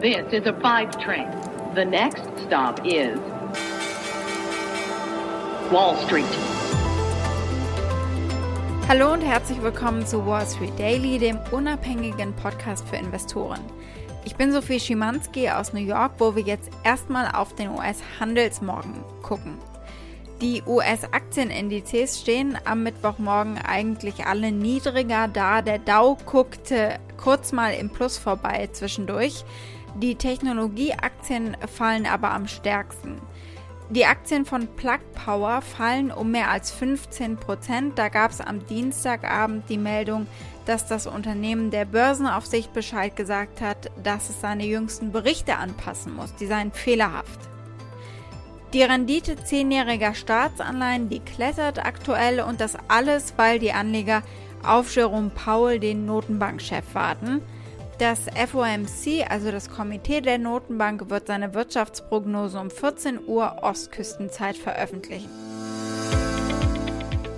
[0.00, 1.28] This is a five train.
[1.74, 3.18] The next stop is
[5.70, 6.24] Wall Street.
[8.88, 13.60] Hallo und herzlich willkommen zu Wall Street Daily, dem unabhängigen Podcast für Investoren.
[14.24, 19.58] Ich bin Sophie Schimanski aus New York, wo wir jetzt erstmal auf den US-Handelsmorgen gucken.
[20.40, 25.60] Die US-Aktienindizes stehen am Mittwochmorgen eigentlich alle niedriger da.
[25.60, 29.44] Der Dow guckte kurz mal im Plus vorbei zwischendurch.
[29.96, 33.20] Die Technologieaktien fallen aber am stärksten.
[33.90, 37.98] Die Aktien von Plug Power fallen um mehr als 15 Prozent.
[37.98, 40.28] Da gab es am Dienstagabend die Meldung,
[40.64, 46.36] dass das Unternehmen der Börsenaufsicht Bescheid gesagt hat, dass es seine jüngsten Berichte anpassen muss.
[46.36, 47.40] Die seien fehlerhaft.
[48.72, 54.22] Die Rendite zehnjähriger Staatsanleihen, die klettert aktuell und das alles, weil die Anleger
[54.64, 57.42] auf Jerome Powell, den Notenbankchef, warten.
[57.98, 65.49] Das FOMC, also das Komitee der Notenbank, wird seine Wirtschaftsprognose um 14 Uhr Ostküstenzeit veröffentlichen.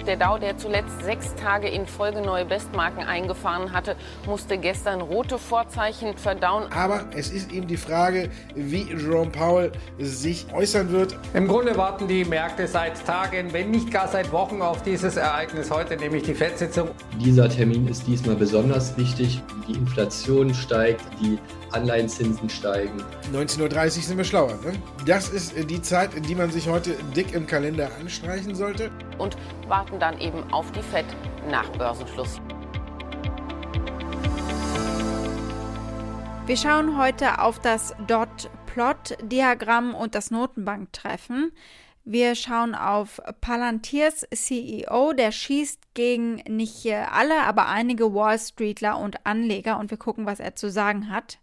[0.06, 3.94] Der Dow, der zuletzt sechs Tage in Folge neue Bestmarken eingefahren hatte,
[4.26, 6.64] musste gestern rote Vorzeichen verdauen.
[6.72, 11.16] Aber es ist eben die Frage, wie Jerome Powell sich äußern wird.
[11.34, 15.70] Im Grunde warten die Märkte seit Tagen, wenn nicht gar seit Wochen auf dieses Ereignis
[15.70, 16.90] heute, nämlich die FED-Sitzung.
[17.20, 19.40] Dieser Termin ist diesmal besonders wichtig.
[19.68, 21.38] Die Inflation steigt, die
[21.72, 23.02] Anleihenzinsen steigen.
[23.32, 24.58] 19.30 Uhr sind wir schlauer.
[24.64, 24.72] Ne?
[25.06, 28.90] Das ist die Zeit, in die man sich heute dick im Kalender anstreichen sollte.
[29.18, 29.36] Und
[29.68, 31.06] warten dann eben auf die FED
[31.50, 32.40] nach Börsenschluss.
[36.46, 41.52] Wir schauen heute auf das Dot-Plot-Diagramm und das Notenbanktreffen.
[42.04, 49.24] Wir schauen auf Palantirs CEO, der schießt gegen nicht alle, aber einige Wall Streetler und
[49.24, 51.38] Anleger und wir gucken, was er zu sagen hat.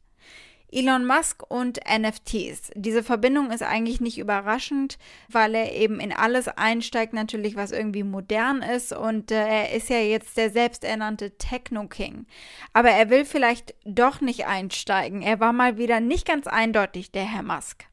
[0.71, 2.71] Elon Musk und NFTs.
[2.75, 8.03] Diese Verbindung ist eigentlich nicht überraschend, weil er eben in alles einsteigt, natürlich, was irgendwie
[8.03, 8.93] modern ist.
[8.93, 12.25] Und äh, er ist ja jetzt der selbsternannte Techno-King.
[12.73, 15.21] Aber er will vielleicht doch nicht einsteigen.
[15.21, 17.85] Er war mal wieder nicht ganz eindeutig, der Herr Musk.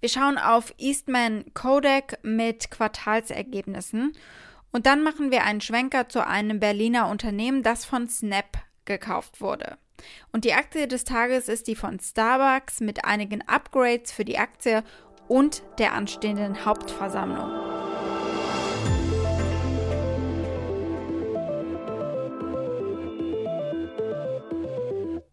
[0.00, 4.12] Wir schauen auf Eastman Kodak mit Quartalsergebnissen.
[4.72, 9.76] Und dann machen wir einen Schwenker zu einem Berliner Unternehmen, das von Snap gekauft wurde.
[10.32, 14.82] Und die Aktie des Tages ist die von Starbucks mit einigen Upgrades für die Aktie
[15.28, 17.69] und der anstehenden Hauptversammlung.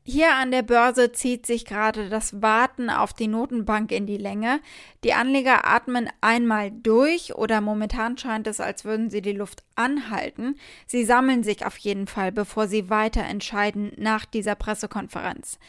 [0.10, 4.62] Hier an der Börse zieht sich gerade das Warten auf die Notenbank in die Länge.
[5.04, 10.56] Die Anleger atmen einmal durch oder momentan scheint es, als würden sie die Luft anhalten.
[10.86, 15.60] Sie sammeln sich auf jeden Fall, bevor sie weiter entscheiden nach dieser Pressekonferenz.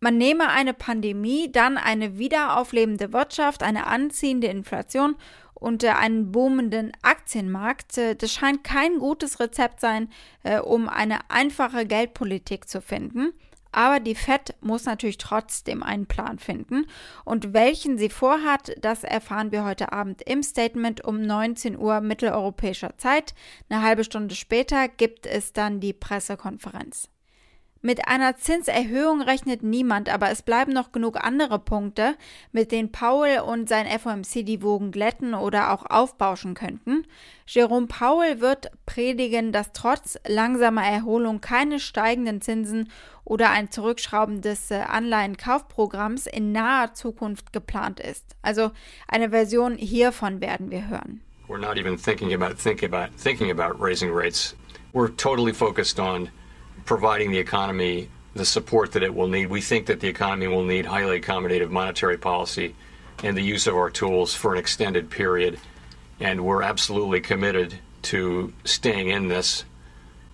[0.00, 5.14] Man nehme eine Pandemie, dann eine wiederauflebende Wirtschaft, eine anziehende Inflation
[5.54, 7.96] und äh, einen boomenden Aktienmarkt.
[7.98, 10.10] Äh, das scheint kein gutes Rezept sein,
[10.42, 13.32] äh, um eine einfache Geldpolitik zu finden.
[13.76, 16.86] Aber die Fed muss natürlich trotzdem einen Plan finden.
[17.26, 22.96] Und welchen sie vorhat, das erfahren wir heute Abend im Statement um 19 Uhr mitteleuropäischer
[22.96, 23.34] Zeit.
[23.68, 27.10] Eine halbe Stunde später gibt es dann die Pressekonferenz.
[27.86, 32.16] Mit einer Zinserhöhung rechnet niemand, aber es bleiben noch genug andere Punkte,
[32.50, 37.06] mit denen Powell und sein FOMC die Wogen glätten oder auch aufbauschen könnten.
[37.46, 42.90] Jerome Powell wird predigen, dass trotz langsamer Erholung keine steigenden Zinsen
[43.22, 48.34] oder ein Zurückschrauben des äh, Anleihenkaufprogramms in naher Zukunft geplant ist.
[48.42, 48.72] Also
[49.06, 51.20] eine Version hiervon werden wir hören.
[51.46, 54.56] We're not even thinking about thinking about thinking about raising rates.
[54.92, 56.30] We're totally focused on
[56.86, 59.46] providing the economy the support that it will need.
[59.46, 62.74] We think that the economy will need highly accommodative monetary policy
[63.22, 65.58] and the use of our tools for an extended period.
[66.20, 69.64] And we're absolutely committed to staying in this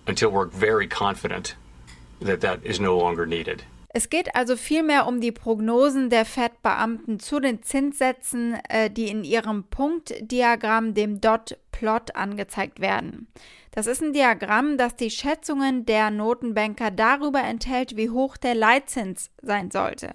[0.05, 1.55] until we're very confident
[2.19, 3.63] that that is no longer needed.
[3.95, 9.23] Es geht also vielmehr um die Prognosen der Fed-Beamten zu den Zinssätzen, äh, die in
[9.23, 13.27] ihrem Punktdiagramm, dem Dot-Plot, angezeigt werden.
[13.75, 19.31] Das ist ein Diagramm, das die Schätzungen der Notenbanker darüber enthält, wie hoch der Leitzins
[19.41, 20.13] sein sollte.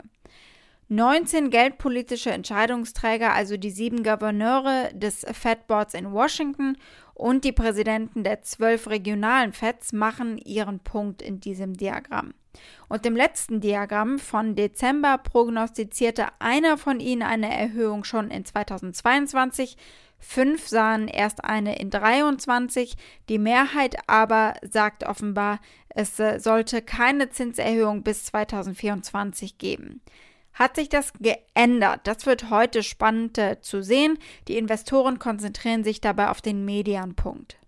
[0.91, 6.77] 19 geldpolitische Entscheidungsträger, also die sieben Gouverneure des Fed Boards in Washington
[7.15, 12.33] und die Präsidenten der zwölf regionalen Feds, machen ihren Punkt in diesem Diagramm.
[12.89, 19.77] Und im letzten Diagramm von Dezember prognostizierte einer von ihnen eine Erhöhung schon in 2022,
[20.19, 22.97] Fünf sahen erst eine in 23.
[23.29, 30.03] Die Mehrheit aber sagt offenbar, es äh, sollte keine Zinserhöhung bis 2024 geben.
[30.53, 32.01] Hat sich das geändert?
[32.05, 34.19] Das wird heute spannend äh, zu sehen.
[34.49, 37.59] Die Investoren konzentrieren sich dabei auf den Medianpunkt.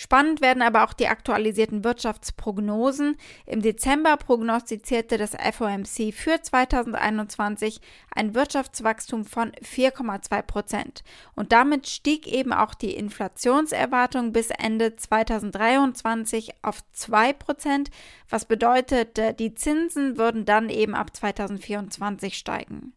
[0.00, 3.16] Spannend werden aber auch die aktualisierten Wirtschaftsprognosen.
[3.46, 7.80] Im Dezember prognostizierte das FOMC für 2021
[8.14, 11.02] ein Wirtschaftswachstum von 4,2 Prozent.
[11.34, 17.90] Und damit stieg eben auch die Inflationserwartung bis Ende 2023 auf 2 Prozent,
[18.28, 22.92] was bedeutet, die Zinsen würden dann eben ab 2024 steigen.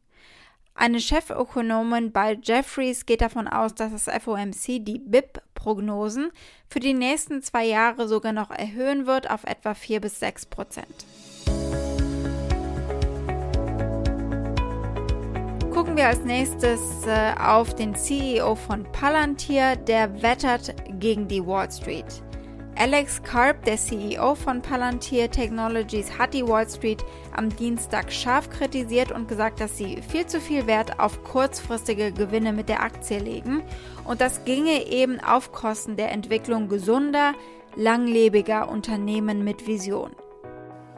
[0.82, 6.32] Eine Chefökonomin bei Jeffries geht davon aus, dass das FOMC die BIP-Prognosen
[6.68, 11.06] für die nächsten zwei Jahre sogar noch erhöhen wird auf etwa 4 bis 6 Prozent.
[15.72, 21.70] Gucken wir als nächstes äh, auf den CEO von Palantir, der wettert gegen die Wall
[21.72, 22.24] Street.
[22.76, 27.04] Alex Karp, der CEO von Palantir Technologies, hat die Wall Street
[27.36, 32.54] am Dienstag scharf kritisiert und gesagt, dass sie viel zu viel Wert auf kurzfristige Gewinne
[32.54, 33.62] mit der Aktie legen
[34.06, 37.34] und das ginge eben auf Kosten der Entwicklung gesunder,
[37.76, 40.12] langlebiger Unternehmen mit Vision.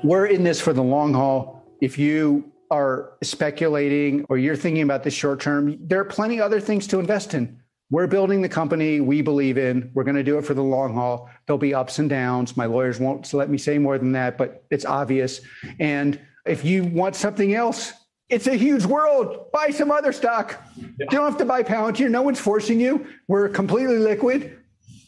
[0.04, 1.64] We're in this for the long haul.
[1.82, 6.62] If you are speculating or you're thinking about the short term, there are plenty other
[6.62, 7.64] things to invest in.
[7.94, 9.92] we're building the company we believe in.
[9.94, 11.30] We're going to do it for the long haul.
[11.46, 12.56] There'll be ups and downs.
[12.56, 15.42] My lawyers won't let me say more than that, but it's obvious.
[15.80, 17.94] And if you want something else,
[18.30, 19.52] it's a huge world.
[19.52, 20.60] Buy some other stock.
[20.76, 20.86] Yeah.
[21.00, 22.10] You don't have to buy Palantir.
[22.10, 23.06] No one's forcing you.
[23.28, 24.58] We're completely liquid.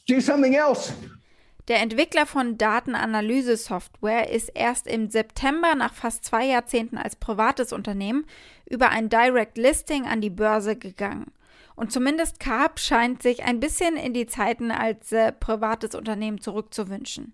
[0.08, 0.94] Do something else.
[1.68, 8.26] Der Entwickler von Datenanalyse-Software ist erst im September nach fast zwei Jahrzehnten als privates Unternehmen
[8.70, 11.32] über ein Direct Listing an die Börse gegangen.
[11.76, 17.34] Und zumindest Carp scheint sich ein bisschen in die Zeiten als äh, privates Unternehmen zurückzuwünschen.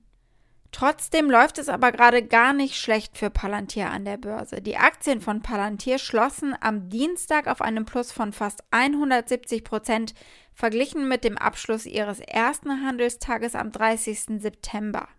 [0.72, 4.62] Trotzdem läuft es aber gerade gar nicht schlecht für Palantir an der Börse.
[4.62, 10.14] Die Aktien von Palantir schlossen am Dienstag auf einem Plus von fast 170 Prozent
[10.54, 14.42] verglichen mit dem Abschluss ihres ersten Handelstages am 30.
[14.42, 15.10] September.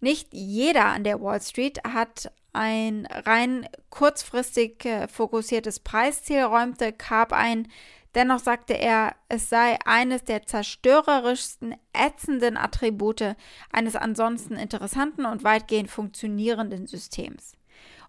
[0.00, 7.32] Nicht jeder an der Wall Street hat ein rein kurzfristig äh, fokussiertes Preisziel, räumte Carp
[7.32, 7.68] ein,
[8.14, 13.36] Dennoch sagte er, es sei eines der zerstörerischsten, ätzenden Attribute
[13.70, 17.52] eines ansonsten interessanten und weitgehend funktionierenden Systems.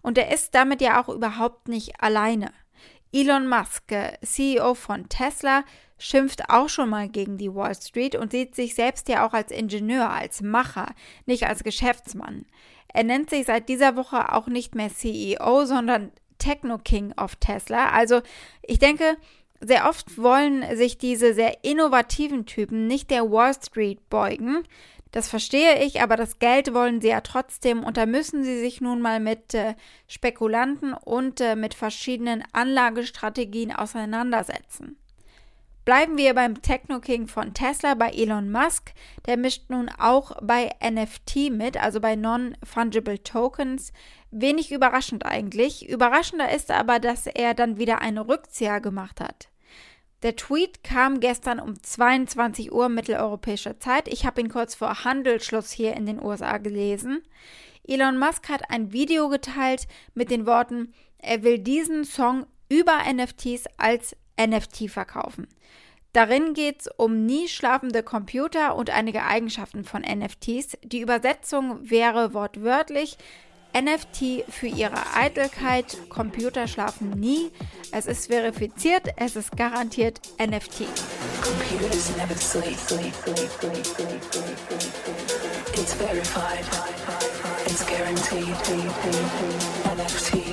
[0.02, 2.52] Und er ist damit ja auch überhaupt nicht alleine.
[3.12, 3.92] Elon Musk,
[4.22, 5.64] CEO von Tesla,
[5.98, 9.50] schimpft auch schon mal gegen die Wall Street und sieht sich selbst ja auch als
[9.50, 10.94] Ingenieur, als Macher,
[11.26, 12.46] nicht als Geschäftsmann.
[12.88, 17.90] Er nennt sich seit dieser Woche auch nicht mehr CEO, sondern Techno King of Tesla.
[17.90, 18.22] Also
[18.62, 19.16] ich denke,
[19.60, 24.62] sehr oft wollen sich diese sehr innovativen Typen nicht der Wall Street beugen.
[25.12, 28.80] Das verstehe ich, aber das Geld wollen sie ja trotzdem und da müssen sie sich
[28.80, 29.74] nun mal mit äh,
[30.06, 34.96] Spekulanten und äh, mit verschiedenen Anlagestrategien auseinandersetzen.
[35.90, 38.92] Bleiben wir beim Techno King von Tesla, bei Elon Musk.
[39.26, 43.92] Der mischt nun auch bei NFT mit, also bei Non-Fungible Tokens.
[44.30, 45.88] Wenig überraschend eigentlich.
[45.88, 49.48] Überraschender ist aber, dass er dann wieder einen Rückzieher gemacht hat.
[50.22, 54.06] Der Tweet kam gestern um 22 Uhr mitteleuropäischer Zeit.
[54.06, 57.20] Ich habe ihn kurz vor Handelsschluss hier in den USA gelesen.
[57.82, 63.64] Elon Musk hat ein Video geteilt mit den Worten, er will diesen Song über NFTs
[63.76, 65.48] als NFT verkaufen.
[66.12, 70.76] Darin geht es um nie schlafende Computer und einige Eigenschaften von NFTs.
[70.82, 73.16] Die Übersetzung wäre wortwörtlich,
[73.72, 77.52] NFT für ihre Eitelkeit, Computer schlafen nie.
[77.92, 80.86] Es ist verifiziert, es ist garantiert NFT.
[81.40, 82.76] Computers never sleep.
[85.74, 86.64] It's verified.
[87.66, 88.56] It's guaranteed.
[89.96, 90.49] NFT.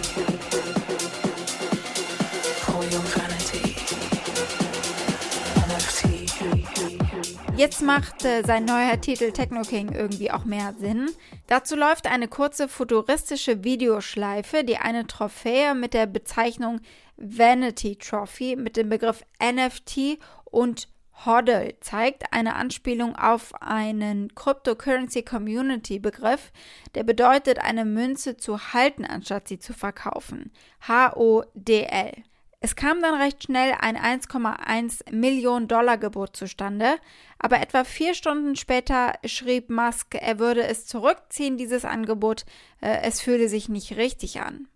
[7.57, 11.09] Jetzt macht äh, sein neuer Titel Techno King irgendwie auch mehr Sinn.
[11.47, 16.81] Dazu läuft eine kurze futuristische Videoschleife, die eine Trophäe mit der Bezeichnung
[17.15, 20.87] Vanity Trophy mit dem Begriff NFT und
[21.25, 26.51] HODL zeigt, eine Anspielung auf einen Cryptocurrency Community Begriff,
[26.93, 30.51] der bedeutet, eine Münze zu halten, anstatt sie zu verkaufen.
[30.87, 32.23] H-O-D-L.
[32.59, 36.95] Es kam dann recht schnell ein 1,1 Millionen Dollar Gebot zustande,
[37.37, 42.45] aber etwa vier Stunden später schrieb Musk, er würde es zurückziehen, dieses Angebot,
[42.81, 44.67] äh, es fühle sich nicht richtig an.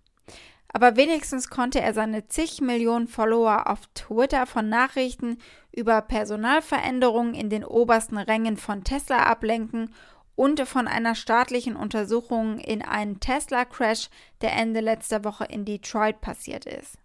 [0.74, 5.40] Aber wenigstens konnte er seine zig Millionen Follower auf Twitter von Nachrichten
[5.72, 9.94] über Personalveränderungen in den obersten Rängen von Tesla ablenken
[10.42, 14.10] und von einer staatlichen Untersuchung in einen Tesla-Crash,
[14.42, 16.98] der Ende letzter Woche in Detroit passiert ist.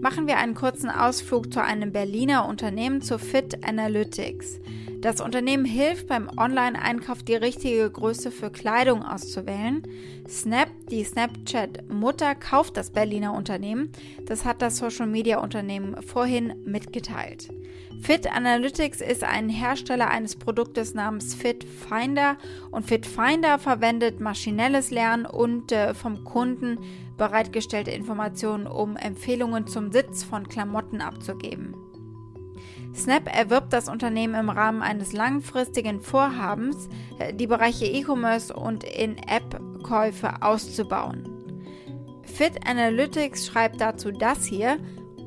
[0.00, 4.60] Machen wir einen kurzen Ausflug zu einem Berliner Unternehmen zu Fit Analytics.
[5.04, 9.82] Das Unternehmen hilft beim Online-Einkauf die richtige Größe für Kleidung auszuwählen.
[10.26, 13.92] Snap, die Snapchat-Mutter, kauft das Berliner Unternehmen.
[14.24, 17.50] Das hat das Social-Media-Unternehmen vorhin mitgeteilt.
[18.00, 22.38] Fit Analytics ist ein Hersteller eines Produktes namens Fit Finder
[22.70, 26.78] und Fit Finder verwendet maschinelles Lernen und äh, vom Kunden
[27.18, 31.76] bereitgestellte Informationen, um Empfehlungen zum Sitz von Klamotten abzugeben.
[32.94, 40.42] Snap erwirbt das Unternehmen im Rahmen eines langfristigen Vorhabens, äh, die Bereiche E-Commerce und In-App-Käufe
[40.42, 41.28] auszubauen.
[42.22, 44.78] Fit Analytics schreibt dazu das hier.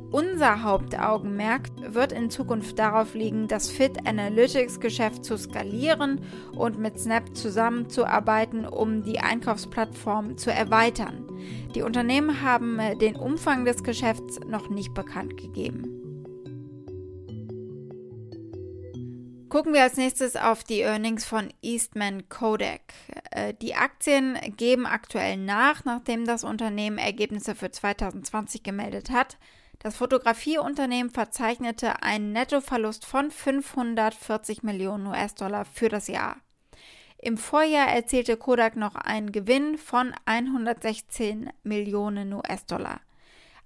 [0.10, 6.22] Unser Hauptaugenmerk wird in Zukunft darauf liegen, das Fit Analytics Geschäft zu skalieren
[6.54, 11.28] und mit Snap zusammenzuarbeiten, um die Einkaufsplattform zu erweitern.
[11.76, 15.97] Die Unternehmen haben äh, den Umfang des Geschäfts noch nicht bekannt gegeben.
[19.58, 22.94] Gucken wir als nächstes auf die Earnings von Eastman Kodak.
[23.32, 29.40] Äh, die Aktien geben aktuell nach, nachdem das Unternehmen Ergebnisse für 2020 gemeldet hat.
[29.80, 36.38] Das Fotografieunternehmen verzeichnete einen Nettoverlust von 540 Millionen US-Dollar für das Jahr.
[37.18, 43.02] Im Vorjahr erzielte Kodak noch einen Gewinn von 116 Millionen US-Dollar.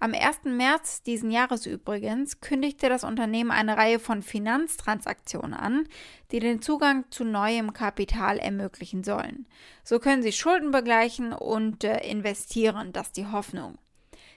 [0.03, 0.45] Am 1.
[0.45, 5.87] März diesen Jahres übrigens kündigte das Unternehmen eine Reihe von Finanztransaktionen an,
[6.31, 9.45] die den Zugang zu neuem Kapital ermöglichen sollen.
[9.83, 13.77] So können sie Schulden begleichen und äh, investieren, das ist die Hoffnung.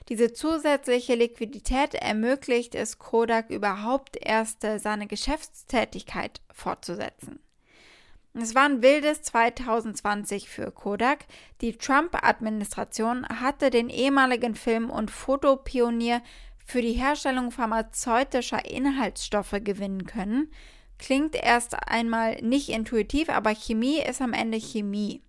[0.07, 7.39] Diese zusätzliche Liquidität ermöglicht es Kodak überhaupt erst äh, seine Geschäftstätigkeit fortzusetzen.
[8.37, 11.25] Es war ein wildes 2020 für Kodak.
[11.61, 16.21] Die Trump-Administration hatte den ehemaligen Film- und Fotopionier
[16.65, 20.51] für die Herstellung pharmazeutischer Inhaltsstoffe gewinnen können.
[20.97, 25.21] Klingt erst einmal nicht intuitiv, aber Chemie ist am Ende Chemie.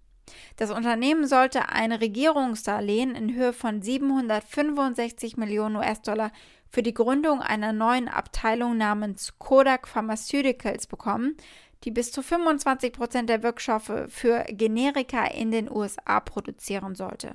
[0.56, 6.32] Das Unternehmen sollte ein Regierungsdarlehen in Höhe von 765 Millionen US-Dollar
[6.68, 11.36] für die Gründung einer neuen Abteilung namens Kodak Pharmaceuticals bekommen,
[11.84, 17.34] die bis zu 25 Prozent der Wirkstoffe für Generika in den USA produzieren sollte.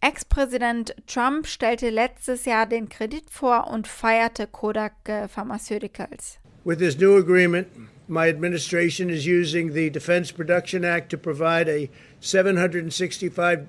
[0.00, 6.40] Ex-Präsident Trump stellte letztes Jahr den Kredit vor und feierte Kodak äh, Pharmaceuticals.
[6.64, 7.68] With this new agreement,
[8.08, 11.88] my administration is using the Defense Production Act to provide a
[12.20, 13.66] $765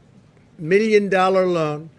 [0.58, 1.90] million loan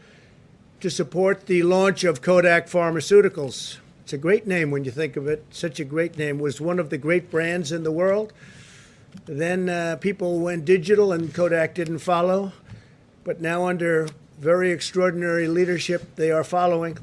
[0.80, 3.78] to support the launch of Kodak Pharmaceuticals.
[4.04, 5.46] It's a great name when you think of it.
[5.50, 6.38] Such a great name.
[6.38, 8.34] Was one of the great brands in the world.
[9.24, 12.52] Then uh, people went digital and Kodak didn't follow.
[13.24, 14.08] But now, under
[14.38, 16.98] very extraordinary leadership, they are following.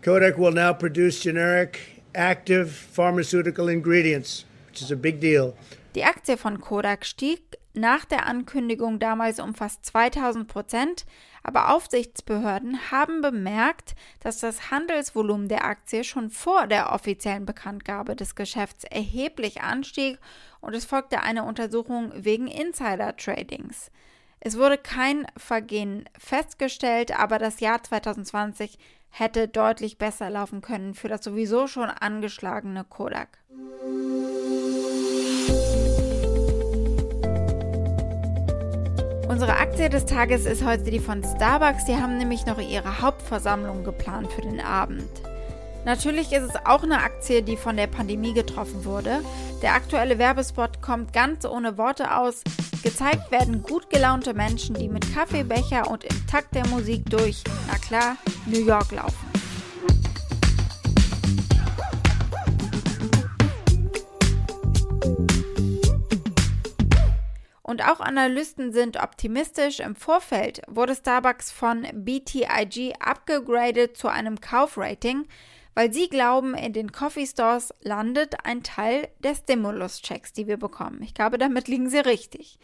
[0.00, 5.54] Kodak will now produce generic active pharmaceutical ingredients, which is a big deal.
[5.92, 7.40] Die Aktie von Kodak stieg
[7.74, 11.06] nach der Ankündigung damals um fast 2000 Prozent,
[11.42, 18.34] aber Aufsichtsbehörden haben bemerkt, dass das Handelsvolumen der Aktie schon vor der offiziellen Bekanntgabe des
[18.34, 20.18] Geschäfts erheblich anstieg
[20.60, 23.90] und es folgte eine Untersuchung wegen Insider-Tradings.
[24.40, 28.78] Es wurde kein Vergehen festgestellt, aber das Jahr 2020
[29.10, 33.38] hätte deutlich besser laufen können für das sowieso schon angeschlagene Kodak.
[39.72, 41.86] Aktie des Tages ist heute die von Starbucks.
[41.86, 45.08] Die haben nämlich noch ihre Hauptversammlung geplant für den Abend.
[45.86, 49.24] Natürlich ist es auch eine Aktie, die von der Pandemie getroffen wurde.
[49.62, 52.42] Der aktuelle Werbespot kommt ganz ohne Worte aus.
[52.82, 57.78] Gezeigt werden gut gelaunte Menschen, die mit Kaffeebecher und im Takt der Musik durch, na
[57.78, 59.31] klar, New York laufen.
[67.82, 69.80] Auch Analysten sind optimistisch.
[69.80, 75.26] Im Vorfeld wurde Starbucks von BTIG abgegradet zu einem Kaufrating,
[75.74, 81.00] weil sie glauben, in den Coffee Stores landet ein Teil der Stimulus-Checks, die wir bekommen.
[81.02, 82.58] Ich glaube, damit liegen sie richtig.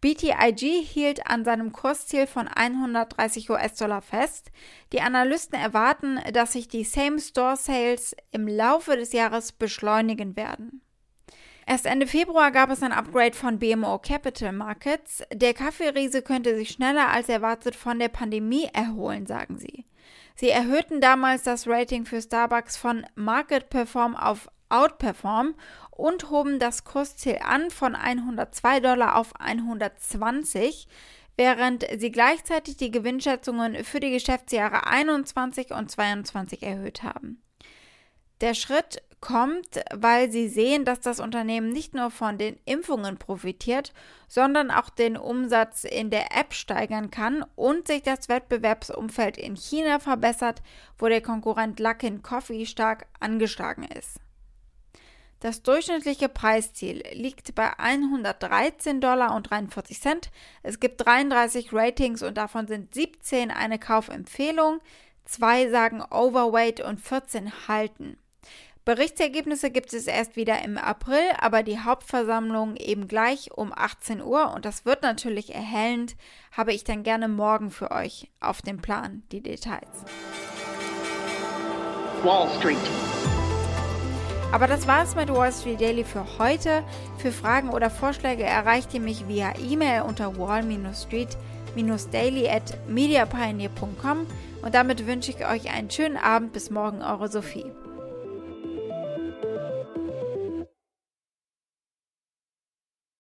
[0.00, 4.50] BTIG hielt an seinem Kursziel von 130 US-Dollar fest.
[4.92, 10.80] Die Analysten erwarten, dass sich die Same-Store-Sales im Laufe des Jahres beschleunigen werden.
[11.66, 15.22] Erst Ende Februar gab es ein Upgrade von BMO Capital Markets.
[15.32, 19.86] Der Kaffeeriese könnte sich schneller als erwartet von der Pandemie erholen, sagen sie.
[20.34, 25.54] Sie erhöhten damals das Rating für Starbucks von Market Perform auf outperformen
[25.90, 30.88] und hoben das Kursziel an von 102 Dollar auf 120,
[31.36, 37.40] während sie gleichzeitig die Gewinnschätzungen für die Geschäftsjahre 21 und 22 erhöht haben.
[38.40, 43.94] Der Schritt kommt, weil sie sehen, dass das Unternehmen nicht nur von den Impfungen profitiert,
[44.28, 49.98] sondern auch den Umsatz in der App steigern kann und sich das Wettbewerbsumfeld in China
[49.98, 50.62] verbessert,
[50.98, 54.20] wo der Konkurrent Luckin Coffee stark angeschlagen ist.
[55.40, 60.30] Das durchschnittliche Preisziel liegt bei 113 Dollar und 43 Cent.
[60.62, 64.80] Es gibt 33 Ratings und davon sind 17 eine Kaufempfehlung,
[65.24, 68.18] zwei sagen Overweight und 14 halten.
[68.84, 74.52] Berichtsergebnisse gibt es erst wieder im April, aber die Hauptversammlung eben gleich um 18 Uhr
[74.54, 76.16] und das wird natürlich erhellend,
[76.52, 80.04] habe ich dann gerne morgen für euch auf dem Plan die Details.
[82.22, 82.76] Wall Street.
[84.52, 86.84] Aber das war's mit Wall Street Daily für heute.
[87.16, 94.26] Für Fragen oder Vorschläge erreicht ihr mich via E-Mail unter wall-street-daily at mediapioneer.com
[94.60, 96.52] und damit wünsche ich euch einen schönen Abend.
[96.52, 97.72] Bis morgen, eure Sophie.